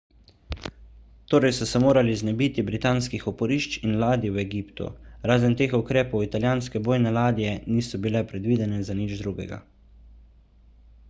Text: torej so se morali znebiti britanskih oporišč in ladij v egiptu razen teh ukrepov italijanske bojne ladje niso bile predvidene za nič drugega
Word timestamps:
torej 1.33 1.51
so 1.57 1.65
se 1.71 1.81
morali 1.83 2.15
znebiti 2.21 2.63
britanskih 2.69 3.27
oporišč 3.33 3.77
in 3.89 3.93
ladij 4.05 4.33
v 4.37 4.41
egiptu 4.45 4.89
razen 5.33 5.55
teh 5.61 5.77
ukrepov 5.81 6.25
italijanske 6.29 6.83
bojne 6.89 7.13
ladje 7.21 7.55
niso 7.77 8.03
bile 8.09 8.25
predvidene 8.33 8.83
za 8.91 8.99
nič 9.05 9.15
drugega 9.23 9.61